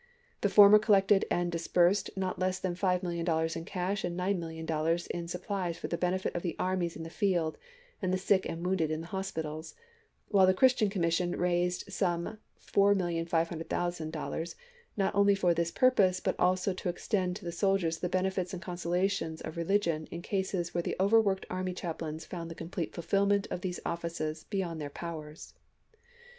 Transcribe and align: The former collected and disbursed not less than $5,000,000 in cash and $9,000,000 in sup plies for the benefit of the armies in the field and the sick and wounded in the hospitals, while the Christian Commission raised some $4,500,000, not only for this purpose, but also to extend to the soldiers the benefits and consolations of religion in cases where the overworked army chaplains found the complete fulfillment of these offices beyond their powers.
The 0.41 0.49
former 0.49 0.79
collected 0.79 1.25
and 1.29 1.51
disbursed 1.51 2.09
not 2.17 2.39
less 2.39 2.57
than 2.57 2.73
$5,000,000 2.73 3.55
in 3.55 3.65
cash 3.65 4.03
and 4.03 4.19
$9,000,000 4.19 5.07
in 5.09 5.27
sup 5.27 5.43
plies 5.43 5.77
for 5.77 5.89
the 5.89 5.95
benefit 5.97 6.33
of 6.35 6.41
the 6.41 6.55
armies 6.57 6.95
in 6.95 7.03
the 7.03 7.11
field 7.11 7.59
and 8.01 8.11
the 8.11 8.17
sick 8.17 8.47
and 8.49 8.65
wounded 8.65 8.89
in 8.89 9.01
the 9.01 9.05
hospitals, 9.13 9.75
while 10.29 10.47
the 10.47 10.55
Christian 10.55 10.89
Commission 10.89 11.35
raised 11.35 11.93
some 11.93 12.39
$4,500,000, 12.65 14.55
not 14.97 15.13
only 15.13 15.35
for 15.35 15.53
this 15.53 15.69
purpose, 15.69 16.19
but 16.19 16.35
also 16.39 16.73
to 16.73 16.89
extend 16.89 17.35
to 17.35 17.45
the 17.45 17.51
soldiers 17.51 17.99
the 17.99 18.09
benefits 18.09 18.53
and 18.53 18.61
consolations 18.63 19.39
of 19.41 19.55
religion 19.55 20.07
in 20.09 20.23
cases 20.23 20.73
where 20.73 20.81
the 20.81 20.95
overworked 20.99 21.45
army 21.47 21.75
chaplains 21.75 22.25
found 22.25 22.49
the 22.49 22.55
complete 22.55 22.95
fulfillment 22.95 23.47
of 23.51 23.61
these 23.61 23.79
offices 23.85 24.45
beyond 24.45 24.81
their 24.81 24.89
powers. 24.89 25.53